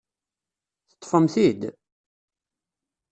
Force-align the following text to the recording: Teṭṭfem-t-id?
Teṭṭfem-t-id? 0.89 1.61